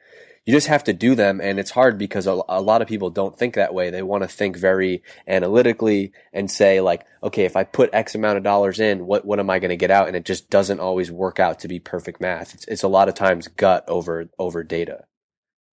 you 0.48 0.54
just 0.54 0.68
have 0.68 0.86
to 0.86 0.94
do 0.94 1.14
them 1.14 1.42
and 1.42 1.60
it's 1.60 1.72
hard 1.72 1.98
because 1.98 2.26
a, 2.26 2.42
a 2.48 2.62
lot 2.62 2.82
of 2.82 2.88
people 2.88 3.10
don't 3.10 3.38
think 3.38 3.56
that 3.56 3.74
way. 3.74 3.90
They 3.90 4.02
want 4.02 4.24
to 4.24 4.30
think 4.30 4.56
very 4.56 5.04
analytically 5.28 6.14
and 6.32 6.50
say 6.50 6.80
like 6.80 7.06
okay 7.22 7.44
if 7.44 7.58
i 7.58 7.66
put 7.66 7.90
x 7.92 8.16
amount 8.16 8.38
of 8.38 8.44
dollars 8.44 8.80
in 8.80 9.06
what 9.06 9.26
what 9.26 9.40
am 9.40 9.50
i 9.50 9.60
going 9.60 9.70
to 9.70 9.76
get 9.76 9.92
out? 9.92 10.08
And 10.08 10.16
it 10.16 10.24
just 10.24 10.50
doesn't 10.50 10.80
always 10.80 11.12
work 11.12 11.40
out 11.40 11.60
to 11.60 11.68
be 11.68 11.80
perfect 11.80 12.22
math. 12.22 12.54
It's, 12.54 12.66
it's 12.70 12.84
a 12.84 12.88
lot 12.88 13.10
of 13.10 13.14
times 13.14 13.50
gut 13.50 13.84
over 13.90 14.30
over 14.40 14.64
data. 14.64 15.04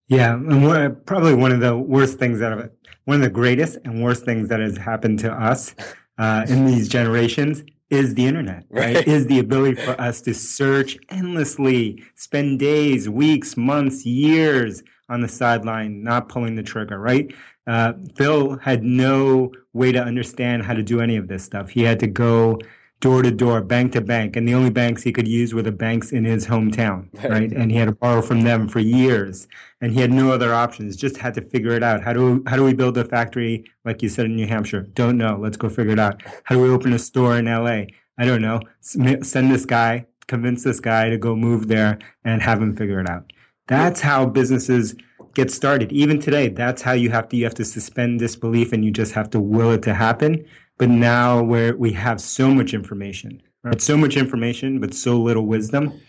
Yeah 0.08 0.34
and 0.34 1.06
probably 1.06 1.34
one 1.34 1.52
of 1.52 1.60
the 1.60 1.78
worst 1.78 2.18
things 2.18 2.40
that 2.40 2.50
have 2.50 2.70
one 3.04 3.14
of 3.14 3.22
the 3.22 3.30
greatest 3.30 3.78
and 3.84 4.02
worst 4.02 4.24
things 4.24 4.48
that 4.48 4.58
has 4.58 4.76
happened 4.76 5.20
to 5.20 5.32
us 5.32 5.72
uh, 6.18 6.46
in 6.48 6.66
these 6.66 6.88
generations 6.88 7.62
is 7.90 8.14
the 8.14 8.26
internet, 8.26 8.64
right? 8.70 8.96
right? 8.96 9.08
Is 9.08 9.26
the 9.26 9.38
ability 9.38 9.80
for 9.80 10.00
us 10.00 10.20
to 10.22 10.34
search 10.34 10.96
endlessly, 11.08 12.02
spend 12.14 12.58
days, 12.58 13.08
weeks, 13.08 13.56
months, 13.56 14.04
years 14.04 14.82
on 15.08 15.20
the 15.20 15.28
sideline, 15.28 16.02
not 16.02 16.28
pulling 16.28 16.54
the 16.54 16.62
trigger, 16.62 16.98
right? 16.98 17.32
Uh, 17.66 17.94
Phil 18.16 18.58
had 18.58 18.82
no 18.82 19.52
way 19.72 19.92
to 19.92 20.02
understand 20.02 20.64
how 20.64 20.74
to 20.74 20.82
do 20.82 21.00
any 21.00 21.16
of 21.16 21.28
this 21.28 21.44
stuff. 21.44 21.70
He 21.70 21.82
had 21.82 22.00
to 22.00 22.06
go 22.06 22.58
door 23.04 23.20
to 23.22 23.30
door, 23.30 23.60
bank 23.60 23.92
to 23.92 24.00
bank, 24.00 24.34
and 24.34 24.48
the 24.48 24.54
only 24.54 24.70
banks 24.70 25.02
he 25.02 25.12
could 25.12 25.28
use 25.28 25.52
were 25.52 25.60
the 25.60 25.70
banks 25.70 26.10
in 26.10 26.24
his 26.24 26.46
hometown, 26.46 27.06
right? 27.28 27.52
And 27.52 27.70
he 27.70 27.76
had 27.76 27.84
to 27.84 27.92
borrow 27.92 28.22
from 28.22 28.40
them 28.40 28.66
for 28.66 28.80
years, 28.80 29.46
and 29.82 29.92
he 29.92 30.00
had 30.00 30.10
no 30.10 30.32
other 30.32 30.54
options. 30.54 30.96
Just 30.96 31.18
had 31.18 31.34
to 31.34 31.42
figure 31.42 31.72
it 31.72 31.82
out. 31.82 32.02
How 32.02 32.14
do 32.14 32.42
how 32.46 32.56
do 32.56 32.64
we 32.64 32.72
build 32.72 32.96
a 32.96 33.04
factory 33.04 33.62
like 33.84 34.00
you 34.02 34.08
said 34.08 34.24
in 34.24 34.36
New 34.36 34.46
Hampshire? 34.46 34.88
Don't 34.94 35.18
know. 35.18 35.36
Let's 35.38 35.58
go 35.58 35.68
figure 35.68 35.92
it 35.92 35.98
out. 35.98 36.22
How 36.44 36.54
do 36.54 36.62
we 36.62 36.70
open 36.70 36.94
a 36.94 36.98
store 36.98 37.36
in 37.36 37.46
L.A.? 37.46 37.88
I 38.16 38.24
don't 38.24 38.40
know. 38.40 38.60
Send 38.80 39.52
this 39.52 39.66
guy, 39.66 40.06
convince 40.26 40.64
this 40.64 40.80
guy 40.80 41.10
to 41.10 41.18
go 41.18 41.36
move 41.36 41.68
there, 41.68 41.98
and 42.24 42.40
have 42.40 42.62
him 42.62 42.74
figure 42.74 43.00
it 43.00 43.10
out. 43.10 43.34
That's 43.66 44.00
how 44.00 44.24
businesses 44.24 44.94
get 45.34 45.50
started. 45.50 45.92
Even 45.92 46.20
today, 46.20 46.48
that's 46.48 46.82
how 46.82 46.92
you 46.92 47.10
have 47.10 47.28
to 47.28 47.36
you 47.36 47.44
have 47.44 47.54
to 47.54 47.64
suspend 47.64 48.18
disbelief 48.18 48.72
and 48.72 48.84
you 48.84 48.90
just 48.90 49.12
have 49.12 49.30
to 49.30 49.40
will 49.40 49.72
it 49.72 49.82
to 49.82 49.94
happen 49.94 50.44
but 50.78 50.88
now 50.88 51.42
where 51.42 51.76
we 51.76 51.92
have 51.92 52.20
so 52.20 52.50
much 52.50 52.74
information, 52.74 53.42
right? 53.62 53.80
So 53.80 53.96
much 53.96 54.16
information, 54.16 54.80
but 54.80 54.94
so 54.94 55.18
little 55.20 55.46
wisdom. 55.46 56.00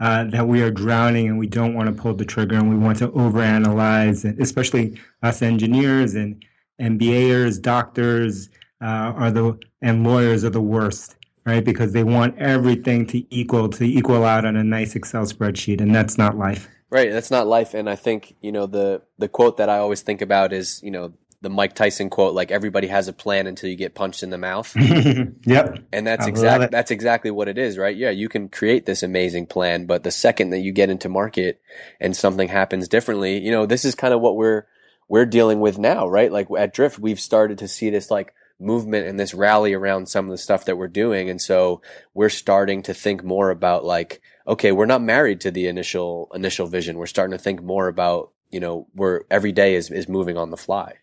Uh, 0.00 0.24
that 0.24 0.48
we 0.48 0.60
are 0.60 0.72
drowning 0.72 1.28
and 1.28 1.38
we 1.38 1.46
don't 1.46 1.72
want 1.72 1.86
to 1.86 1.92
pull 1.94 2.12
the 2.12 2.24
trigger 2.24 2.56
and 2.56 2.68
we 2.68 2.76
want 2.76 2.98
to 2.98 3.08
overanalyze, 3.10 4.24
especially 4.40 5.00
us 5.22 5.40
engineers 5.40 6.14
and 6.14 6.44
MBAers, 6.80 7.62
doctors 7.62 8.50
uh, 8.82 9.14
are 9.16 9.30
the 9.30 9.56
and 9.82 10.02
lawyers 10.04 10.44
are 10.44 10.50
the 10.50 10.60
worst, 10.60 11.14
right? 11.46 11.64
Because 11.64 11.92
they 11.92 12.02
want 12.02 12.36
everything 12.38 13.06
to 13.06 13.24
equal 13.32 13.68
to 13.68 13.84
equal 13.84 14.24
out 14.24 14.44
on 14.44 14.56
a 14.56 14.64
nice 14.64 14.96
Excel 14.96 15.26
spreadsheet, 15.26 15.80
and 15.80 15.94
that's 15.94 16.18
not 16.18 16.36
life. 16.36 16.68
Right, 16.94 17.10
that's 17.10 17.32
not 17.32 17.48
life. 17.48 17.74
And 17.74 17.90
I 17.90 17.96
think 17.96 18.36
you 18.40 18.52
know 18.52 18.66
the 18.66 19.02
the 19.18 19.26
quote 19.26 19.56
that 19.56 19.68
I 19.68 19.78
always 19.78 20.02
think 20.02 20.22
about 20.22 20.52
is 20.52 20.80
you 20.80 20.92
know 20.92 21.12
the 21.40 21.50
Mike 21.50 21.74
Tyson 21.74 22.08
quote, 22.08 22.34
like 22.34 22.52
everybody 22.52 22.86
has 22.86 23.08
a 23.08 23.12
plan 23.12 23.48
until 23.48 23.68
you 23.68 23.74
get 23.74 23.96
punched 23.96 24.22
in 24.22 24.30
the 24.30 24.38
mouth. 24.38 24.72
yep. 25.44 25.80
And 25.92 26.06
that's 26.06 26.28
exactly 26.28 26.68
that's 26.68 26.92
exactly 26.92 27.32
what 27.32 27.48
it 27.48 27.58
is, 27.58 27.76
right? 27.78 27.96
Yeah, 27.96 28.10
you 28.10 28.28
can 28.28 28.48
create 28.48 28.86
this 28.86 29.02
amazing 29.02 29.46
plan, 29.46 29.86
but 29.86 30.04
the 30.04 30.12
second 30.12 30.50
that 30.50 30.60
you 30.60 30.70
get 30.70 30.88
into 30.88 31.08
market 31.08 31.60
and 32.00 32.16
something 32.16 32.46
happens 32.46 32.86
differently, 32.86 33.40
you 33.40 33.50
know, 33.50 33.66
this 33.66 33.84
is 33.84 33.96
kind 33.96 34.14
of 34.14 34.20
what 34.20 34.36
we're 34.36 34.64
we're 35.08 35.26
dealing 35.26 35.58
with 35.58 35.78
now, 35.78 36.06
right? 36.06 36.30
Like 36.30 36.46
at 36.56 36.72
Drift, 36.72 37.00
we've 37.00 37.18
started 37.18 37.58
to 37.58 37.66
see 37.66 37.90
this 37.90 38.08
like 38.08 38.32
movement 38.60 39.06
and 39.06 39.18
this 39.18 39.34
rally 39.34 39.74
around 39.74 40.08
some 40.08 40.26
of 40.26 40.30
the 40.30 40.38
stuff 40.38 40.64
that 40.64 40.76
we're 40.76 40.88
doing. 40.88 41.28
And 41.28 41.40
so 41.40 41.82
we're 42.14 42.28
starting 42.28 42.82
to 42.82 42.94
think 42.94 43.24
more 43.24 43.50
about 43.50 43.84
like, 43.84 44.20
okay, 44.46 44.72
we're 44.72 44.86
not 44.86 45.02
married 45.02 45.40
to 45.40 45.50
the 45.50 45.66
initial 45.66 46.30
initial 46.34 46.66
vision. 46.66 46.96
We're 46.96 47.06
starting 47.06 47.36
to 47.36 47.42
think 47.42 47.62
more 47.62 47.88
about, 47.88 48.30
you 48.50 48.60
know, 48.60 48.86
we're 48.94 49.22
every 49.30 49.52
day 49.52 49.74
is 49.74 49.90
is 49.90 50.08
moving 50.08 50.36
on 50.36 50.50
the 50.50 50.56
fly. 50.56 50.94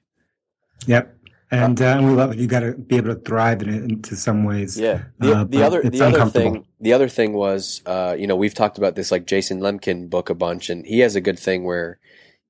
Yep. 0.88 1.18
And, 1.54 1.82
uh, 1.82 1.98
and 1.98 2.08
we 2.08 2.14
love 2.14 2.32
it. 2.32 2.38
You 2.38 2.48
got 2.48 2.62
to 2.62 2.72
be 2.72 2.96
able 2.96 3.14
to 3.14 3.20
thrive 3.20 3.62
in 3.62 3.70
it 3.74 3.84
into 3.84 4.16
some 4.16 4.46
ways. 4.46 4.80
Yeah. 4.80 5.04
The, 5.20 5.34
uh, 5.34 5.44
the 5.44 5.62
other, 5.64 5.82
the 5.82 6.02
other 6.02 6.26
thing, 6.28 6.66
the 6.80 6.94
other 6.94 7.10
thing 7.10 7.34
was, 7.34 7.82
uh, 7.86 8.16
you 8.18 8.26
know, 8.26 8.38
we've 8.38 8.54
talked 8.54 8.78
about 8.78 8.96
this 8.96 9.12
like 9.12 9.28
Jason 9.28 9.60
Lemkin 9.60 10.10
book 10.10 10.30
a 10.30 10.34
bunch, 10.34 10.70
and 10.70 10.86
he 10.86 11.00
has 11.00 11.18
a 11.18 11.22
good 11.22 11.38
thing 11.38 11.66
where, 11.66 12.00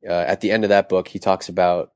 uh, 0.08 0.14
at 0.14 0.42
the 0.42 0.52
end 0.52 0.64
of 0.64 0.70
that 0.70 0.88
book, 0.88 1.08
he 1.08 1.18
talks 1.18 1.50
about, 1.50 1.94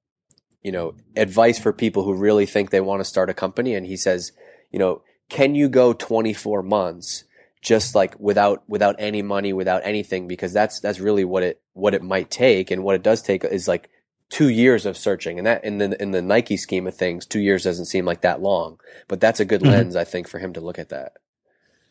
you 0.66 0.72
know, 0.72 0.96
advice 1.16 1.60
for 1.60 1.72
people 1.72 2.02
who 2.02 2.16
really 2.16 2.48
think 2.48 2.72
they 2.72 2.82
want 2.82 3.00
to 3.00 3.06
start 3.06 3.30
a 3.30 3.36
company, 3.36 3.76
and 3.76 3.86
he 3.86 3.96
says, 3.96 4.32
you 4.72 4.80
know, 4.80 5.04
can 5.30 5.54
you 5.54 5.70
go 5.70 5.94
24 5.94 6.64
months 6.64 7.24
just 7.62 7.94
like 7.94 8.20
without 8.20 8.64
without 8.68 8.96
any 8.98 9.22
money, 9.22 9.54
without 9.54 9.84
anything, 9.86 10.28
because 10.28 10.54
that's 10.54 10.80
that's 10.80 11.00
really 11.00 11.24
what 11.24 11.44
it 11.44 11.62
what 11.74 11.94
it 11.94 12.02
might 12.02 12.32
take, 12.32 12.72
and 12.72 12.84
what 12.84 12.96
it 12.96 13.04
does 13.04 13.22
take 13.22 13.44
is 13.44 13.68
like 13.68 13.92
two 14.30 14.50
years 14.50 14.88
of 14.88 14.98
searching, 14.98 15.38
and 15.38 15.46
that 15.46 15.64
in 15.64 15.78
the 15.78 16.02
in 16.02 16.10
the 16.10 16.22
Nike 16.24 16.58
scheme 16.58 16.88
of 16.88 16.96
things, 16.96 17.28
two 17.28 17.42
years 17.42 17.64
doesn't 17.64 17.86
seem 17.86 18.06
like 18.06 18.22
that 18.22 18.42
long, 18.42 18.80
but 19.08 19.22
that's 19.22 19.40
a 19.40 19.46
good 19.46 19.62
mm-hmm. 19.62 19.72
lens, 19.72 19.96
I 19.96 20.04
think, 20.04 20.28
for 20.28 20.40
him 20.40 20.52
to 20.54 20.62
look 20.62 20.80
at 20.80 20.90
that. 20.90 21.14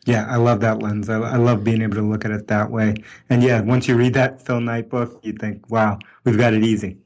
Yeah, 0.05 0.25
I 0.29 0.35
love 0.35 0.59
that 0.59 0.83
lens. 0.83 1.07
I, 1.07 1.15
I, 1.15 1.37
love 1.37 1.63
being 1.63 1.81
able 1.81 1.95
to 1.95 2.01
look 2.01 2.25
at 2.25 2.31
it 2.31 2.47
that 2.47 2.69
way. 2.69 2.93
And 3.29 3.41
yeah, 3.41 3.61
once 3.61 3.87
you 3.87 3.95
read 3.95 4.13
that 4.15 4.45
Phil 4.45 4.59
Knight 4.59 4.89
book, 4.89 5.21
you 5.23 5.31
think, 5.31 5.69
"Wow, 5.71 5.97
we've 6.25 6.37
got 6.37 6.53
it 6.53 6.65
easy." 6.65 6.97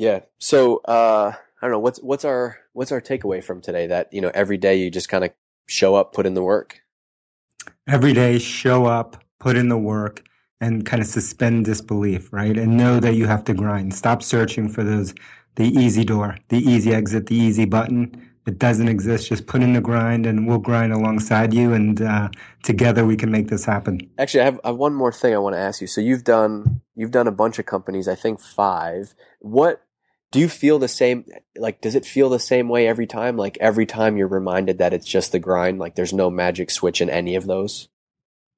Yeah. 0.00 0.20
So 0.38 0.78
uh, 0.86 1.34
I 1.34 1.60
don't 1.60 1.72
know 1.72 1.78
what's 1.78 1.98
what's 1.98 2.24
our 2.24 2.56
what's 2.72 2.90
our 2.90 3.02
takeaway 3.02 3.44
from 3.44 3.60
today. 3.60 3.86
That 3.86 4.10
you 4.10 4.22
know, 4.22 4.30
every 4.32 4.56
day 4.56 4.76
you 4.76 4.90
just 4.90 5.10
kind 5.10 5.24
of 5.24 5.30
show 5.66 5.94
up, 5.94 6.14
put 6.14 6.24
in 6.24 6.32
the 6.32 6.42
work. 6.42 6.80
Every 7.86 8.14
day, 8.14 8.38
show 8.38 8.86
up, 8.86 9.22
put 9.40 9.56
in 9.56 9.68
the 9.68 9.76
work, 9.76 10.22
and 10.58 10.86
kind 10.86 11.02
of 11.02 11.06
suspend 11.06 11.66
disbelief, 11.66 12.32
right? 12.32 12.56
And 12.56 12.78
know 12.78 12.98
that 12.98 13.14
you 13.14 13.26
have 13.26 13.44
to 13.44 13.52
grind. 13.52 13.92
Stop 13.92 14.22
searching 14.22 14.70
for 14.70 14.82
those 14.82 15.14
the 15.56 15.66
easy 15.66 16.02
door, 16.02 16.38
the 16.48 16.58
easy 16.58 16.94
exit, 16.94 17.26
the 17.26 17.36
easy 17.36 17.66
button 17.66 18.30
it 18.46 18.58
doesn't 18.58 18.88
exist. 18.88 19.28
Just 19.28 19.46
put 19.46 19.62
in 19.62 19.74
the 19.74 19.80
grind, 19.80 20.26
and 20.26 20.46
we'll 20.46 20.58
grind 20.58 20.92
alongside 20.92 21.52
you, 21.52 21.72
and 21.72 22.00
uh, 22.00 22.28
together 22.62 23.04
we 23.04 23.16
can 23.16 23.30
make 23.30 23.48
this 23.48 23.64
happen. 23.64 24.00
Actually, 24.18 24.40
I 24.40 24.44
have, 24.44 24.60
I 24.64 24.68
have 24.68 24.76
one 24.76 24.94
more 24.94 25.12
thing 25.12 25.34
I 25.34 25.38
want 25.38 25.54
to 25.54 25.60
ask 25.60 25.80
you. 25.80 25.86
So 25.86 26.00
you've 26.00 26.24
done 26.24 26.80
you've 26.94 27.10
done 27.10 27.26
a 27.26 27.32
bunch 27.32 27.58
of 27.58 27.66
companies, 27.66 28.08
I 28.08 28.14
think 28.14 28.40
five. 28.40 29.14
What 29.40 29.82
do 30.32 30.38
you 30.38 30.48
feel 30.48 30.78
the 30.78 30.88
same? 30.88 31.24
Like, 31.56 31.80
does 31.80 31.94
it 31.94 32.06
feel 32.06 32.28
the 32.28 32.38
same 32.38 32.68
way 32.68 32.86
every 32.86 33.06
time? 33.06 33.36
Like 33.36 33.58
every 33.60 33.86
time 33.86 34.16
you're 34.16 34.28
reminded 34.28 34.78
that 34.78 34.92
it's 34.92 35.06
just 35.06 35.32
the 35.32 35.38
grind. 35.38 35.78
Like 35.78 35.96
there's 35.96 36.12
no 36.12 36.30
magic 36.30 36.70
switch 36.70 37.00
in 37.00 37.10
any 37.10 37.34
of 37.34 37.46
those. 37.46 37.88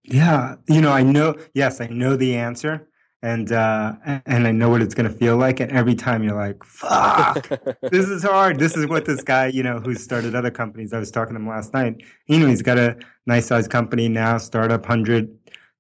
Yeah, 0.05 0.57
you 0.69 0.81
know, 0.81 0.93
I 0.93 1.03
know. 1.03 1.37
Yes, 1.55 1.81
I 1.81 1.87
know 1.87 2.17
the 2.17 2.37
answer 2.37 2.89
and 3.23 3.53
uh, 3.53 3.95
and 4.27 4.47
I 4.47 4.53
know 4.53 4.69
what 4.69 4.83
it's 4.83 4.95
going 4.95 5.11
to 5.11 5.17
feel 5.17 5.37
like. 5.37 5.61
And 5.61 5.71
every 5.71 5.95
time 5.95 6.25
you're 6.25 6.35
like, 6.37 6.63
"Fuck, 6.65 7.49
this 7.83 8.09
is 8.09 8.25
hard." 8.25 8.59
This 8.59 8.77
is 8.77 8.87
what 8.89 9.05
this 9.05 9.23
guy, 9.23 9.47
you 9.47 9.63
know, 9.63 9.79
who 9.79 9.95
started 9.95 10.35
other 10.35 10.51
companies. 10.51 10.93
I 10.93 10.99
was 10.99 11.11
talking 11.11 11.35
to 11.35 11.41
him 11.41 11.49
last 11.49 11.73
night. 11.73 12.03
You 12.27 12.41
know, 12.41 12.49
he's 12.49 12.63
got 12.63 12.79
a 12.79 12.97
nice 13.27 13.47
sized 13.47 13.71
company 13.71 14.09
now, 14.09 14.39
startup, 14.39 14.85
hundred 14.85 15.31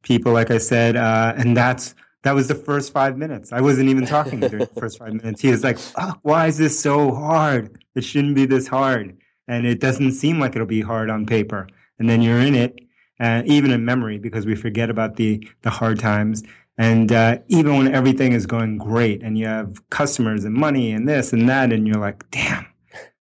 people, 0.02 0.32
like 0.32 0.50
I 0.50 0.58
said, 0.58 0.96
uh, 0.96 1.34
and 1.36 1.56
that's 1.56 1.94
that 2.22 2.34
was 2.34 2.48
the 2.48 2.54
first 2.54 2.92
five 2.92 3.16
minutes. 3.16 3.52
I 3.52 3.60
wasn't 3.60 3.88
even 3.88 4.06
talking 4.06 4.40
during 4.40 4.58
the 4.58 4.66
first 4.80 4.98
five 4.98 5.12
minutes. 5.14 5.40
He 5.40 5.50
was 5.50 5.64
like, 5.64 5.78
"Fuck, 5.78 6.18
why 6.22 6.46
is 6.46 6.58
this 6.58 6.78
so 6.78 7.14
hard? 7.14 7.82
It 7.94 8.02
shouldn't 8.04 8.34
be 8.34 8.46
this 8.46 8.66
hard." 8.66 9.16
And 9.48 9.66
it 9.66 9.80
doesn't 9.80 10.12
seem 10.12 10.38
like 10.38 10.54
it'll 10.54 10.66
be 10.66 10.80
hard 10.80 11.10
on 11.10 11.26
paper. 11.26 11.68
And 11.98 12.08
then 12.08 12.22
you're 12.22 12.40
in 12.40 12.54
it, 12.54 12.78
uh, 13.20 13.42
even 13.44 13.70
in 13.70 13.84
memory, 13.84 14.18
because 14.18 14.46
we 14.46 14.54
forget 14.54 14.90
about 14.90 15.16
the 15.16 15.46
the 15.62 15.70
hard 15.70 15.98
times 15.98 16.42
and 16.78 17.12
uh, 17.12 17.38
even 17.48 17.76
when 17.76 17.94
everything 17.94 18.32
is 18.32 18.46
going 18.46 18.78
great 18.78 19.22
and 19.22 19.38
you 19.38 19.46
have 19.46 19.88
customers 19.90 20.44
and 20.44 20.54
money 20.54 20.92
and 20.92 21.08
this 21.08 21.32
and 21.32 21.48
that, 21.48 21.72
and 21.72 21.86
you're 21.86 22.00
like, 22.00 22.28
damn, 22.30 22.66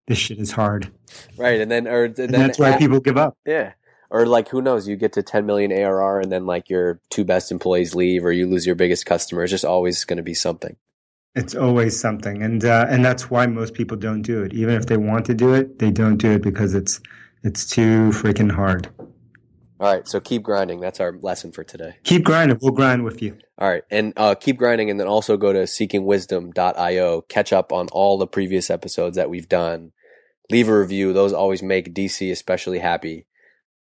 this 0.07 0.17
shit 0.17 0.39
is 0.39 0.51
hard. 0.51 0.91
Right. 1.37 1.59
And 1.59 1.69
then, 1.69 1.87
or 1.87 2.05
and 2.05 2.15
then 2.15 2.31
that's 2.31 2.57
why 2.57 2.77
people 2.77 2.99
give 2.99 3.17
up. 3.17 3.37
Yeah. 3.45 3.73
Or 4.11 4.25
like, 4.25 4.49
who 4.49 4.61
knows? 4.61 4.87
You 4.89 4.97
get 4.97 5.13
to 5.13 5.23
10 5.23 5.45
million 5.45 5.71
ARR 5.71 6.19
and 6.19 6.31
then 6.31 6.45
like 6.45 6.69
your 6.69 6.99
two 7.09 7.23
best 7.23 7.49
employees 7.51 7.95
leave 7.95 8.25
or 8.25 8.31
you 8.31 8.45
lose 8.45 8.65
your 8.65 8.75
biggest 8.75 9.05
customer. 9.05 9.43
It's 9.43 9.51
just 9.51 9.65
always 9.65 10.03
going 10.03 10.17
to 10.17 10.23
be 10.23 10.33
something. 10.33 10.75
It's 11.33 11.55
always 11.55 11.97
something. 11.97 12.43
And, 12.43 12.63
uh, 12.65 12.87
and 12.89 13.05
that's 13.05 13.31
why 13.31 13.45
most 13.47 13.73
people 13.73 13.95
don't 13.95 14.21
do 14.21 14.43
it. 14.43 14.53
Even 14.53 14.75
if 14.75 14.87
they 14.87 14.97
want 14.97 15.25
to 15.27 15.33
do 15.33 15.53
it, 15.53 15.79
they 15.79 15.91
don't 15.91 16.17
do 16.17 16.33
it 16.33 16.41
because 16.41 16.75
it's, 16.75 16.99
it's 17.43 17.65
too 17.65 18.09
freaking 18.09 18.51
hard. 18.51 18.89
All 19.81 19.91
right, 19.91 20.07
so 20.07 20.19
keep 20.19 20.43
grinding. 20.43 20.79
That's 20.79 20.99
our 20.99 21.13
lesson 21.13 21.51
for 21.51 21.63
today. 21.63 21.95
Keep 22.03 22.25
grinding. 22.25 22.59
We'll 22.61 22.71
grind 22.71 23.03
with 23.03 23.19
you. 23.19 23.39
All 23.57 23.67
right, 23.67 23.83
and 23.89 24.13
uh, 24.15 24.35
keep 24.35 24.57
grinding, 24.57 24.91
and 24.91 24.99
then 24.99 25.07
also 25.07 25.37
go 25.37 25.51
to 25.51 25.63
seekingwisdom.io. 25.63 27.21
Catch 27.21 27.51
up 27.51 27.73
on 27.73 27.87
all 27.91 28.19
the 28.19 28.27
previous 28.27 28.69
episodes 28.69 29.15
that 29.15 29.31
we've 29.31 29.49
done. 29.49 29.91
Leave 30.51 30.69
a 30.69 30.79
review; 30.79 31.13
those 31.13 31.33
always 31.33 31.63
make 31.63 31.95
DC 31.95 32.31
especially 32.31 32.77
happy. 32.77 33.25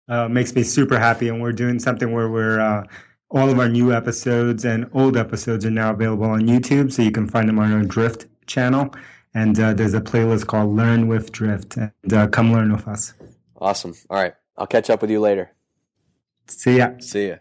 Uh, 0.09 0.29
makes 0.29 0.55
me 0.55 0.63
super 0.63 0.99
happy, 0.99 1.29
and 1.29 1.43
we're 1.43 1.53
doing 1.53 1.79
something 1.79 2.13
where 2.13 2.29
we're 2.29 2.61
uh, 2.61 2.87
all 3.31 3.51
of 3.51 3.59
our 3.59 3.69
new 3.69 3.93
episodes 3.93 4.65
and 4.65 4.89
old 4.93 5.17
episodes 5.17 5.67
are 5.67 5.71
now 5.71 5.91
available 5.91 6.27
on 6.27 6.43
YouTube, 6.43 6.93
so 6.93 7.03
you 7.03 7.11
can 7.11 7.29
find 7.29 7.49
them 7.49 7.59
on 7.59 7.73
our 7.73 7.83
Drift 7.83 8.27
channel. 8.47 8.95
And 9.35 9.59
uh, 9.59 9.75
there's 9.75 9.95
a 9.95 10.01
playlist 10.01 10.47
called 10.47 10.75
"Learn 10.77 11.09
with 11.09 11.33
Drift," 11.33 11.77
and 11.77 12.13
uh, 12.13 12.29
come 12.29 12.53
learn 12.53 12.73
with 12.73 12.87
us. 12.87 13.15
Awesome. 13.59 13.95
All 14.09 14.19
right, 14.19 14.35
I'll 14.57 14.67
catch 14.67 14.91
up 14.91 15.01
with 15.03 15.11
you 15.11 15.21
later. 15.21 15.51
See 16.47 16.79
ya. 16.79 16.93
See 17.01 17.29
ya. 17.29 17.37